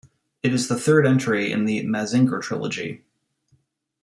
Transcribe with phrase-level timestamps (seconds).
[0.41, 3.03] It is the third entry in the Mazinger trilogy.